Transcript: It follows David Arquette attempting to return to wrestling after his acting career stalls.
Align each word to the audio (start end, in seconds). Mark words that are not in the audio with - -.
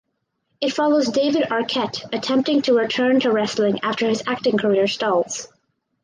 It 0.59 0.73
follows 0.73 1.09
David 1.11 1.43
Arquette 1.51 2.11
attempting 2.11 2.63
to 2.63 2.73
return 2.73 3.19
to 3.19 3.31
wrestling 3.31 3.81
after 3.83 4.07
his 4.09 4.23
acting 4.25 4.57
career 4.57 4.87
stalls. 4.87 5.47